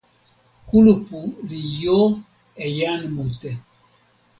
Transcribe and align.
kulupu 0.67 1.19
li 1.47 1.59
jo 1.81 1.99
e 2.63 2.65
jan 2.77 3.01
mute. 3.15 3.51